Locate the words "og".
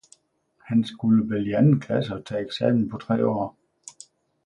2.15-2.25